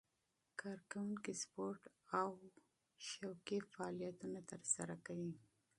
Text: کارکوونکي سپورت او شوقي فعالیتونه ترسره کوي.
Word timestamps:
کارکوونکي 0.59 1.33
سپورت 1.43 1.81
او 2.19 2.29
شوقي 3.09 3.59
فعالیتونه 3.73 4.39
ترسره 4.51 4.95
کوي. 5.05 5.33